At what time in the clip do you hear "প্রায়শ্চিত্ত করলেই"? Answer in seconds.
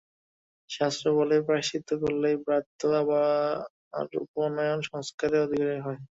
1.41-2.35